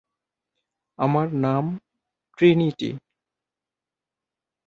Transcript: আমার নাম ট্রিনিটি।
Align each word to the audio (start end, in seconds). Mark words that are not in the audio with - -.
আমার 0.99 1.27
নাম 1.41 1.65
ট্রিনিটি। 2.37 2.89